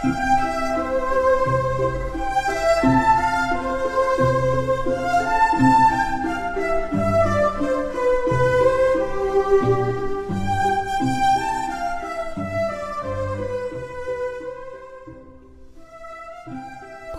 [0.00, 0.06] 朋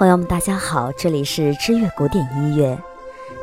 [0.08, 2.80] 友们，大家好，这里是知乐古典音乐，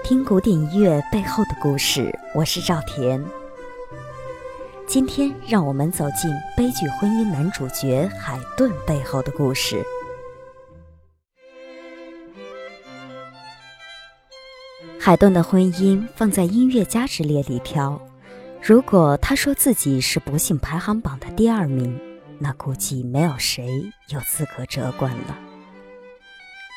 [0.03, 3.23] 听古典音乐背后的故事，我是赵田。
[4.87, 9.85] 今天让我们走进悲剧婚姻男主角海顿背后的故事。
[15.00, 18.00] 海顿的婚姻放在音乐家之列里挑，
[18.62, 22.00] 如果他说自己是不幸排行榜的第二名，
[22.39, 23.67] 那估计没有谁
[24.11, 25.37] 有资格折冠了。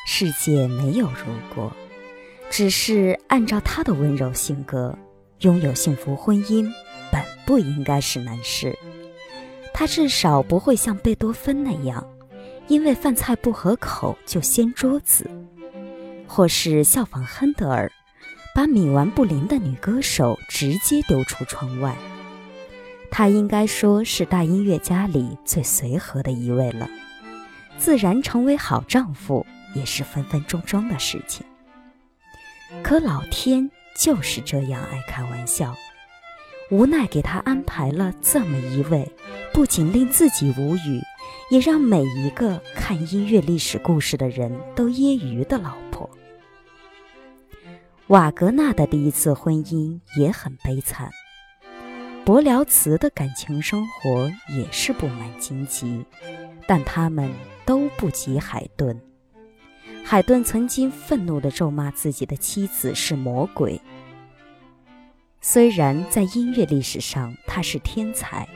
[0.08, 1.72] 世界没有如果，
[2.50, 4.98] 只是按照他的温柔性格，
[5.42, 6.68] 拥有幸福婚姻
[7.50, 8.78] 不应该是难事。
[9.74, 12.08] 他至少不会像贝多芬那样，
[12.68, 15.28] 因为饭菜不合口就掀桌子，
[16.28, 17.92] 或是效仿亨德尔，
[18.54, 21.96] 把冥顽不灵的女歌手直接丢出窗外。
[23.10, 26.88] 他应该说是大音乐家里最随和的一位了，
[27.80, 29.44] 自然成为好丈夫。
[29.74, 31.46] 也是分分钟钟的事情，
[32.84, 35.76] 可老天就是这样爱开玩笑，
[36.70, 39.12] 无奈给他安排了这么一位，
[39.52, 41.02] 不仅令自己无语，
[41.50, 46.08] 也让每一个看音乐历史故事的人都揶揄的老婆。
[48.08, 51.10] 瓦格纳的第一次婚姻也很悲惨，
[52.24, 56.06] 柏辽茨的感情生活也是布满荆棘，
[56.68, 57.32] 但他们
[57.66, 59.00] 都不及海顿。
[60.04, 63.82] 海顿曾经愤怒地咒骂自己的妻子是魔鬼。
[65.42, 68.48] 虽然在音乐历史上他是天才，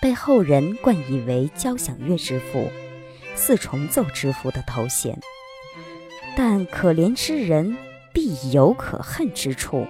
[0.00, 2.70] 被后人冠以为交响乐之父、
[3.34, 5.18] 四重奏之父的头衔，
[6.34, 7.76] 但可怜之人
[8.14, 9.86] 必有可恨之处。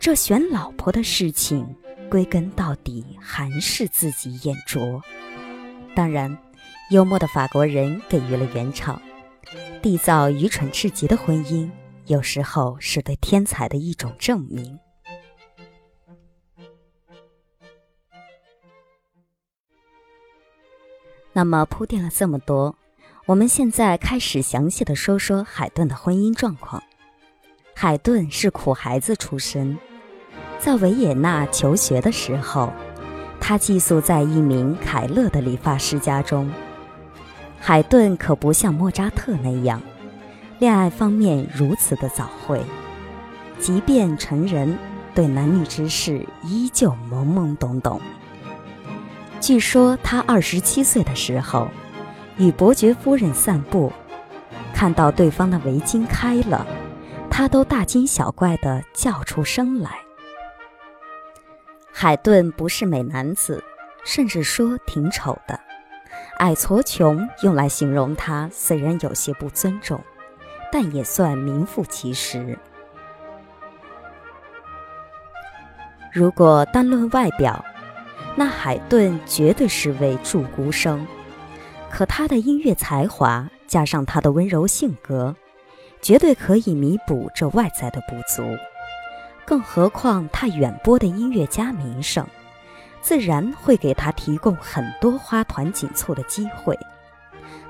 [0.00, 1.76] 这选老婆的事情，
[2.10, 5.02] 归根到底还是自己眼拙。
[5.94, 6.36] 当然，
[6.90, 9.00] 幽默的法国人给予了圆场。
[9.82, 11.70] 缔造愚蠢至极的婚姻，
[12.06, 14.78] 有时候是对天才的一种证明。
[21.36, 22.76] 那么铺垫了这么多，
[23.26, 26.82] 我们现在开始详细的说说海顿的婚姻状况。
[27.74, 29.76] 海顿是苦孩子出身，
[30.60, 32.72] 在维也纳求学的时候，
[33.40, 36.48] 他寄宿在一名凯勒的理发师家中。
[37.58, 39.82] 海顿可不像莫扎特那样，
[40.60, 42.62] 恋爱方面如此的早慧，
[43.58, 44.78] 即便成人，
[45.16, 48.00] 对男女之事依旧懵懵懂懂。
[49.44, 51.68] 据说他二十七岁的时候，
[52.38, 53.92] 与伯爵夫人散步，
[54.72, 56.66] 看到对方的围巾开了，
[57.30, 59.98] 他都大惊小怪地叫出声来。
[61.92, 63.62] 海顿不是美男子，
[64.02, 65.60] 甚至说挺丑的。
[66.38, 70.02] 矮矬穷用来形容他，虽然有些不尊重，
[70.72, 72.58] 但也算名副其实。
[76.10, 77.62] 如果单论外表，
[78.36, 81.06] 那海顿绝对是位助孤生。
[81.90, 85.34] 可他的音乐才华加上他的温柔性格，
[86.02, 88.42] 绝对可以弥补这外在的不足。
[89.44, 92.26] 更何况他远播的音乐家名声。
[93.00, 96.74] 自然会给他提供很多花团锦簇的机会，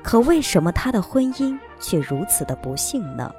[0.00, 3.34] 可为什么他的婚姻却如此的不幸呢？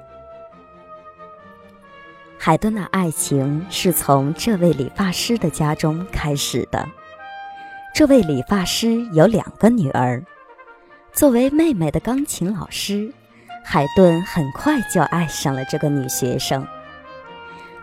[2.38, 6.86] 海顿的爱情是从这位理发师的家中开始的。
[7.96, 10.22] 这位理发师有两个女儿，
[11.14, 13.10] 作为妹妹的钢琴老师，
[13.64, 16.66] 海顿很快就爱上了这个女学生。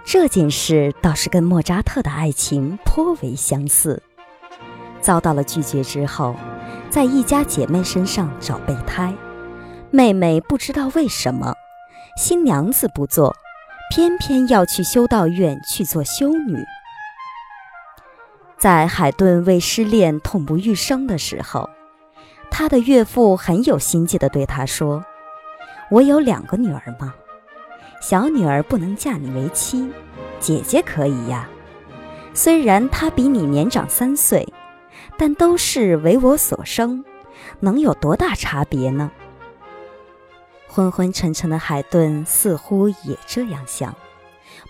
[0.05, 4.03] 这件事倒是跟莫扎特的爱情颇为相似。
[5.01, 6.35] 遭到了拒绝之后，
[6.91, 9.11] 在一家姐妹身上找备胎。
[9.89, 11.55] 妹妹不知道为什么，
[12.17, 13.35] 新娘子不做，
[13.89, 16.63] 偏偏要去修道院去做修女。
[18.63, 21.69] 在海顿为失恋痛不欲生的时候，
[22.49, 25.03] 他的岳父很有心计地对他说
[25.91, 27.13] ：“我有两个女儿嘛。”
[28.01, 29.91] 小女儿不能嫁你为妻，
[30.39, 31.49] 姐姐可以呀。
[32.33, 34.47] 虽然她比你年长三岁，
[35.17, 37.03] 但都是为我所生，
[37.59, 39.11] 能有多大差别呢？
[40.69, 43.93] 昏昏沉沉的海顿似乎也这样想，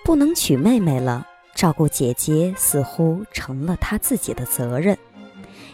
[0.03, 4.97] 不能娶妹妹了，照顾姐姐似乎成了他自己的责任。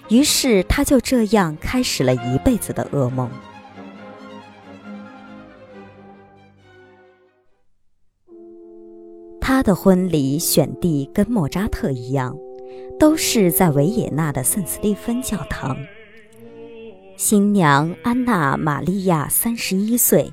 [0.10, 3.30] 于是他就这样开始了一辈子的噩梦。
[9.40, 12.36] 他的婚礼选地跟莫扎特一样，
[13.00, 15.78] 都是在维也纳的圣斯蒂芬教堂。
[17.18, 20.32] 新娘安娜·玛利亚三十一岁，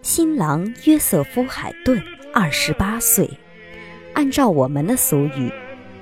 [0.00, 2.00] 新郎约瑟夫·海顿
[2.32, 3.28] 二十八岁。
[4.14, 5.52] 按照我们的俗语，“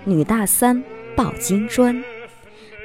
[0.04, 0.82] 女大三
[1.16, 2.02] 抱金砖”，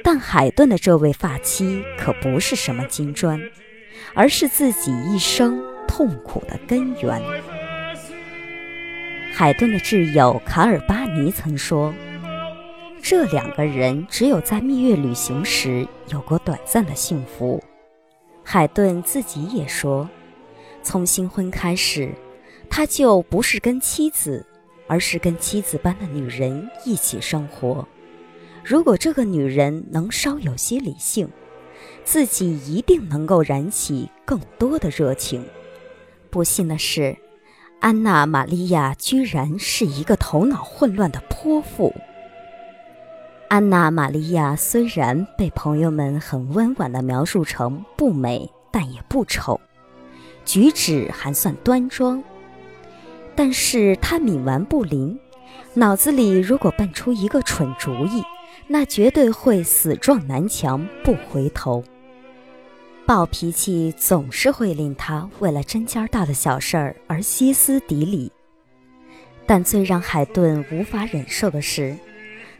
[0.02, 3.40] 但海顿的这位发妻可不是什么金砖，
[4.14, 7.20] 而是自己一生痛苦的根源。
[9.32, 11.92] 海顿的挚友卡尔巴尼曾说
[13.02, 17.62] ：“这两个人只有在蜜月旅行时有过短暂的幸福。”
[18.42, 20.08] 海顿自己也说
[20.82, 22.10] ：“从新婚开始，
[22.70, 24.46] 他就不是跟妻子，
[24.86, 27.86] 而是跟妻子般的女人一起生活。
[28.64, 31.28] 如果这个女人能稍有些理性，
[32.04, 35.44] 自己一定能够燃起更多的热情。
[36.30, 37.16] 不幸的是。”
[37.78, 41.94] 安娜·玛利亚居然是一个头脑混乱的泼妇。
[43.48, 49.60] 安娜·玛利亚虽然被朋友们很温婉地描述成不美，但也不丑，
[50.46, 52.24] 举止还算端庄，
[53.36, 55.18] 但是他冥顽不灵，
[55.74, 58.22] 脑子里如果蹦出一个蠢主意，
[58.66, 61.84] 那绝对会死撞南墙不回头。
[63.04, 68.32] 暴脾气总是会令他为了针尖大的小事儿而歇斯底里，
[69.46, 71.96] 但最让海顿无法忍受的是，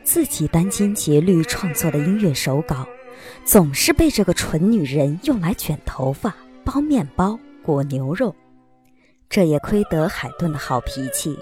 [0.05, 2.87] 自己殚精竭虑创作的音乐手稿，
[3.45, 6.33] 总是被这个蠢女人用来卷头发、
[6.65, 8.33] 包面包、裹牛肉。
[9.29, 11.39] 这也亏得海顿的好脾气，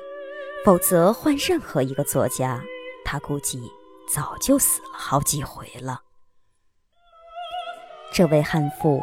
[0.65, 2.63] 否则换任何一个作家，
[3.05, 3.61] 他估计
[4.13, 6.01] 早就死了好几回了。
[8.13, 9.03] 这位悍妇，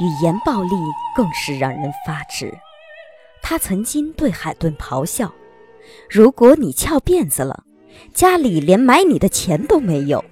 [0.00, 0.70] 语言暴力
[1.16, 2.52] 更是让人发指。
[3.42, 5.32] 他曾经对海顿咆哮
[6.08, 7.64] ：“如果你翘辫子了，
[8.14, 10.24] 家里连买你的钱都没有。”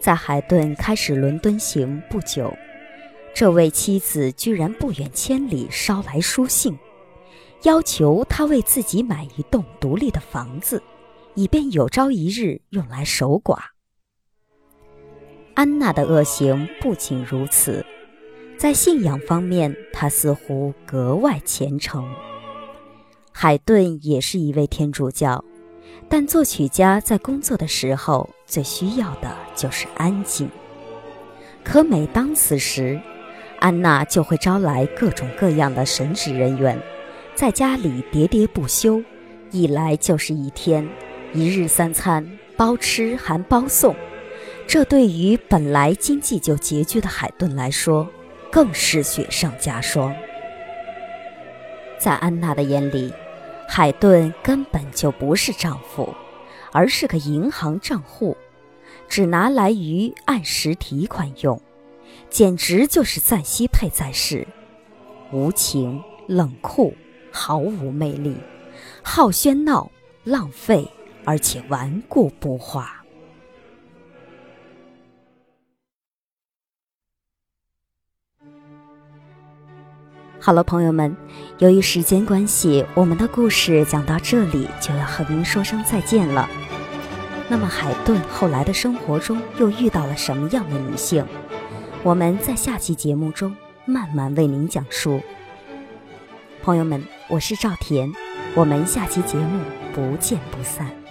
[0.00, 2.54] 在海顿开始伦敦行不久，
[3.34, 6.78] 这位妻子居然不远千里捎来书信，
[7.62, 10.82] 要求他为自己买一栋独立的房子，
[11.34, 13.58] 以便有朝一日用来守寡。
[15.54, 17.84] 安娜的恶行不仅如此，
[18.58, 22.04] 在信仰方面，她似乎格外虔诚。
[23.30, 25.44] 海顿也是一位天主教，
[26.08, 30.50] 但作曲家在工作的时候最需要的就是安静。
[31.62, 33.00] 可每当此时，
[33.60, 36.76] 安娜就会招来各种各样的神职人员，
[37.34, 39.02] 在家里喋喋不休，
[39.50, 40.88] 一来就是一天，
[41.32, 43.96] 一日三餐包吃还包送。
[44.66, 48.08] 这对于本来经济就拮据的海顿来说，
[48.50, 50.14] 更是雪上加霜。
[51.98, 53.12] 在安娜的眼里，
[53.66, 56.14] 海顿根本就不是丈夫，
[56.70, 58.36] 而是个银行账户，
[59.08, 61.60] 只拿来于按时提款用，
[62.30, 64.46] 简直就是赞西佩在世，
[65.32, 66.94] 无情、冷酷、
[67.32, 68.36] 毫无魅力，
[69.02, 69.90] 好喧闹、
[70.22, 70.88] 浪费，
[71.24, 73.02] 而且顽固不化。
[80.38, 81.16] 好了，朋友们，
[81.58, 86.48] 由于时间关系，我们的故事讲到这里就要和您说声再见了。
[87.48, 91.24] 那么，海顿后来的生活中又遇到了什么样的女性？
[92.02, 93.54] 我们在下期节目中
[93.84, 95.20] 慢慢为您讲述。
[96.60, 98.12] 朋友们，我是赵田，
[98.54, 99.62] 我们下期节目
[99.94, 101.01] 不见不散。